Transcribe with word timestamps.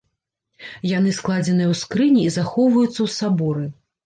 Яны 0.97 1.11
складзеныя 1.17 1.69
ў 1.75 1.83
скрыні 1.83 2.21
і 2.31 2.33
захоўваюцца 2.37 2.97
ў 2.97 3.09
саборы. 3.19 3.69